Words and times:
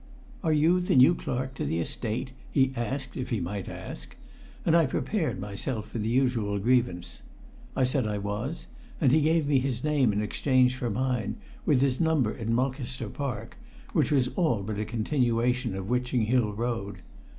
"Are 0.43 0.51
you 0.51 0.79
the 0.79 0.95
new 0.95 1.13
clerk 1.13 1.53
to 1.53 1.63
the 1.63 1.77
Estate?" 1.77 2.31
he 2.51 2.71
asked 2.75 3.15
if 3.15 3.29
he 3.29 3.39
might 3.39 3.69
ask, 3.69 4.15
and 4.65 4.75
I 4.75 4.87
prepared 4.87 5.39
myself 5.39 5.89
for 5.89 5.99
the 5.99 6.09
usual 6.09 6.57
grievance. 6.57 7.21
I 7.75 7.83
said 7.83 8.07
I 8.07 8.17
was, 8.17 8.65
and 8.99 9.11
he 9.11 9.21
gave 9.21 9.45
me 9.47 9.59
his 9.59 9.83
name 9.83 10.11
in 10.11 10.19
exchange 10.19 10.75
for 10.75 10.89
mine, 10.89 11.35
with 11.67 11.81
his 11.81 11.99
number 12.01 12.31
in 12.31 12.51
Mulcaster 12.51 13.09
Park, 13.09 13.57
which 13.93 14.09
was 14.11 14.29
all 14.29 14.63
but 14.63 14.79
a 14.79 14.85
continuation 14.85 15.75
of 15.75 15.87
Witching 15.87 16.23
Hill 16.23 16.51
Road. 16.51 17.03